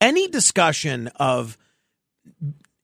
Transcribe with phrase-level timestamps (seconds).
[0.00, 1.58] Any discussion of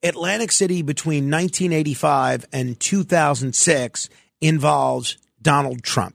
[0.03, 4.09] Atlantic City between 1985 and 2006
[4.41, 6.15] involves Donald Trump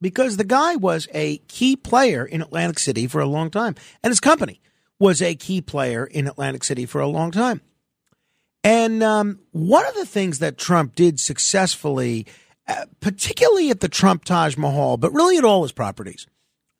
[0.00, 4.10] because the guy was a key player in Atlantic City for a long time, and
[4.10, 4.60] his company
[4.98, 7.60] was a key player in Atlantic City for a long time.
[8.62, 12.26] And um, one of the things that Trump did successfully,
[12.68, 16.26] uh, particularly at the Trump Taj Mahal, but really at all his properties,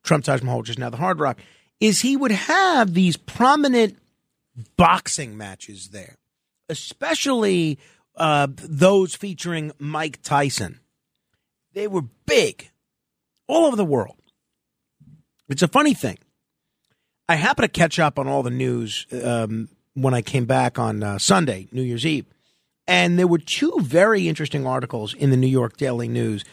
[0.03, 1.39] Trump Taj Mahal, is now the Hard Rock,
[1.81, 3.99] is he would have these prominent
[4.77, 6.17] boxing matches there,
[6.69, 7.79] especially
[8.17, 10.81] uh, those featuring Mike Tyson.
[11.73, 12.71] They were big
[13.49, 14.17] all over the world.
[15.49, 16.19] It's a funny thing.
[17.29, 21.03] I happen to catch up on all the news um, when I came back on
[21.03, 22.27] uh, Sunday, New Year's Eve.
[22.87, 26.45] And there were two very interesting articles in the New York Daily News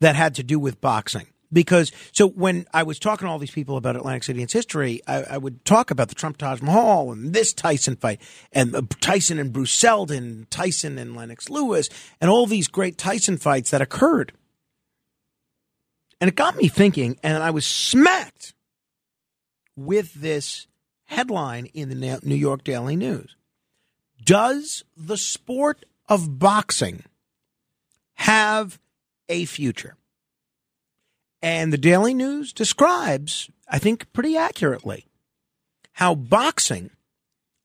[0.00, 1.28] that had to do with boxing.
[1.52, 4.52] Because, so when I was talking to all these people about Atlantic City and its
[4.52, 8.20] history, I, I, would talk about the Trump Taj Mahal and this Tyson fight,
[8.52, 11.88] and uh, Tyson and Bruce Seldon, Tyson and Lennox Lewis,
[12.20, 14.32] and all these great Tyson fights that occurred.
[16.20, 18.54] And it got me thinking, and I was smacked
[19.76, 20.66] with this
[21.04, 23.36] headline in the New York Daily News.
[24.24, 27.04] Does the sport of boxing
[28.14, 28.80] have
[29.28, 29.96] a future?
[31.42, 35.06] And the Daily News describes, I think pretty accurately,
[35.92, 36.90] how boxing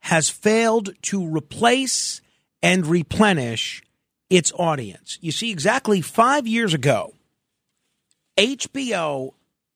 [0.02, 2.22] has failed to replace
[2.62, 3.82] and replenish
[4.30, 5.18] its audience.
[5.22, 7.14] You see, exactly five years ago,
[8.38, 9.34] HBO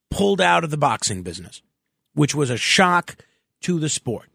[0.10, 1.62] pulled out of the boxing business,
[2.14, 3.18] which was a shock
[3.62, 4.30] to the sport.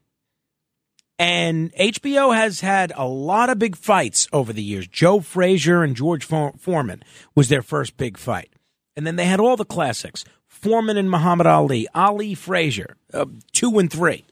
[1.19, 4.87] And HBO has had a lot of big fights over the years.
[4.87, 7.03] Joe Frazier and George Foreman
[7.35, 8.51] was their first big fight.
[8.97, 13.79] And then they had all the classics Foreman and Muhammad Ali, Ali Frazier, uh, two
[13.79, 14.25] and three.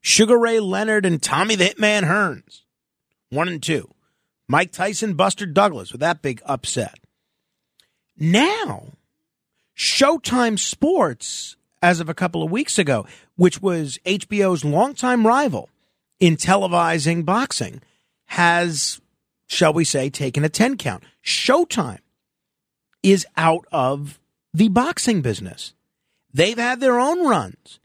[0.00, 2.62] Sugar Ray Leonard and Tommy the Hitman Hearns,
[3.30, 3.90] one and two.
[4.48, 6.98] Mike Tyson, Buster Douglas with that big upset.
[8.18, 8.88] Now,
[9.76, 13.06] Showtime Sports as of a couple of weeks ago,
[13.36, 15.68] which was HBO's longtime rival
[16.18, 17.82] in televising boxing,
[18.26, 19.00] has,
[19.46, 21.04] shall we say, taken a 10 count.
[21.22, 21.98] Showtime
[23.04, 24.18] is out of
[24.52, 25.74] the boxing business.
[26.32, 27.78] They've had their own runs,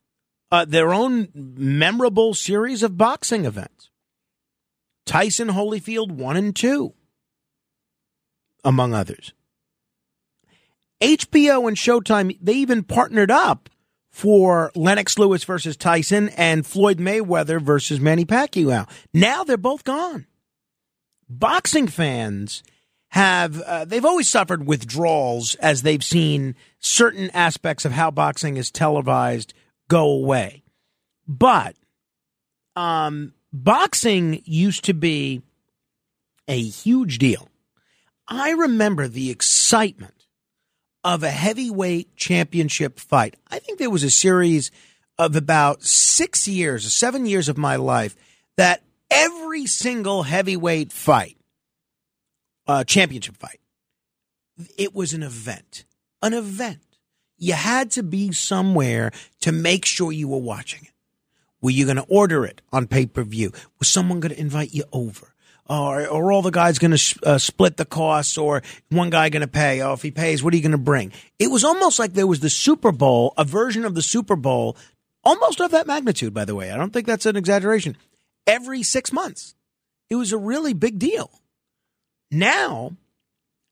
[0.52, 3.91] uh, their own memorable series of boxing events.
[5.06, 6.94] Tyson Holyfield 1 and 2,
[8.63, 9.34] among others.
[11.02, 13.69] HBO and Showtime, they even partnered up
[14.09, 18.88] for Lennox Lewis versus Tyson and Floyd Mayweather versus Manny Pacquiao.
[19.13, 20.28] Now they're both gone.
[21.30, 22.63] Boxing fans
[23.09, 28.72] have uh, they've always suffered withdrawals as they've seen certain aspects of how boxing is
[28.72, 29.53] televised
[29.88, 30.64] go away.
[31.28, 31.75] But
[32.75, 35.42] um, boxing used to be
[36.48, 37.50] a huge deal.
[38.28, 40.28] I remember the excitement
[41.03, 43.36] of a heavyweight championship fight.
[43.50, 44.69] I think there was a series
[45.18, 48.16] of about six years, seven years of my life
[48.58, 51.38] that every single heavyweight fight,
[52.69, 53.59] uh, championship fight,
[54.78, 55.85] it was an event.
[56.22, 56.80] An event.
[57.38, 60.91] You had to be somewhere to make sure you were watching it.
[61.62, 63.52] Were you going to order it on pay per view?
[63.80, 65.34] Was someone going to invite you over?
[65.69, 69.41] or, or all the guys going to uh, split the costs, or one guy going
[69.41, 69.81] to pay.
[69.81, 71.12] Oh, if he pays, what are you going to bring?
[71.38, 74.75] It was almost like there was the Super Bowl, a version of the Super Bowl,
[75.24, 76.34] almost of that magnitude.
[76.34, 77.95] By the way, I don't think that's an exaggeration.
[78.48, 79.54] Every six months,
[80.10, 81.30] it was a really big deal.
[82.31, 82.96] Now,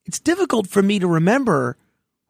[0.05, 1.77] it's difficult for me to remember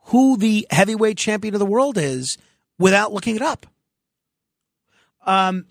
[0.06, 2.38] who the heavyweight champion of the world is
[2.80, 3.66] without looking it up.
[5.26, 5.66] Um,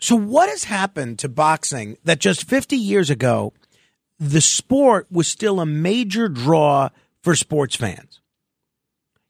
[0.00, 3.52] so, what has happened to boxing that just 50 years ago,
[4.18, 6.90] the sport was still a major draw
[7.22, 8.20] for sports fans?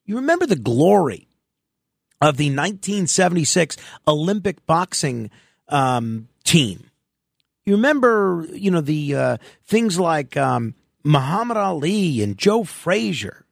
[0.04, 1.28] You remember the glory
[2.20, 5.30] of the 1976 Olympic boxing
[5.68, 6.90] um, team.
[7.64, 10.74] You remember, you know, the uh, things like um,
[11.04, 13.46] Muhammad Ali and Joe Frazier.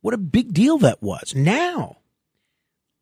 [0.00, 1.34] What a big deal that was.
[1.34, 1.98] Now,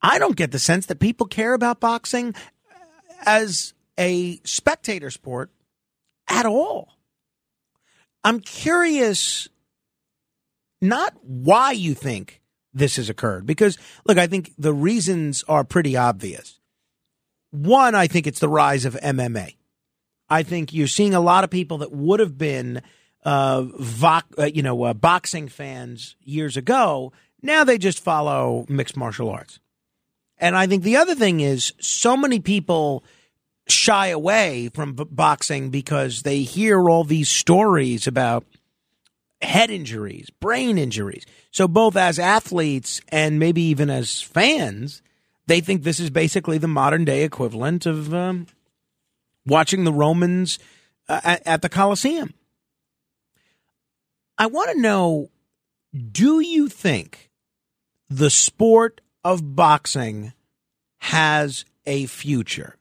[0.00, 2.34] I don't get the sense that people care about boxing
[3.26, 5.50] as a spectator sport
[6.28, 6.88] at all.
[8.22, 9.48] I'm curious
[10.80, 12.40] not why you think
[12.72, 16.58] this has occurred because look, I think the reasons are pretty obvious.
[17.50, 19.54] One, I think it's the rise of MMA.
[20.28, 22.82] I think you're seeing a lot of people that would have been
[23.24, 27.12] uh, vo- uh, you know, uh, boxing fans years ago.
[27.42, 29.60] Now they just follow mixed martial arts.
[30.38, 33.04] And I think the other thing is so many people
[33.68, 38.44] shy away from b- boxing because they hear all these stories about
[39.40, 41.24] head injuries, brain injuries.
[41.50, 45.02] So both as athletes and maybe even as fans,
[45.46, 48.46] they think this is basically the modern day equivalent of um,
[49.46, 50.58] watching the Romans
[51.08, 52.34] uh, at, at the Colosseum.
[54.36, 55.30] I want to know
[56.12, 57.30] do you think
[58.10, 60.32] the sport of boxing
[60.98, 62.76] has a future?